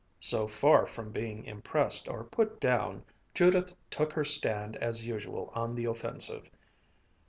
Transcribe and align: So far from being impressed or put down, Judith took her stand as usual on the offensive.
So 0.19 0.47
far 0.47 0.87
from 0.87 1.11
being 1.11 1.45
impressed 1.45 2.07
or 2.07 2.23
put 2.23 2.59
down, 2.59 3.03
Judith 3.35 3.75
took 3.91 4.13
her 4.13 4.25
stand 4.25 4.75
as 4.77 5.05
usual 5.05 5.51
on 5.53 5.75
the 5.75 5.85
offensive. 5.85 6.49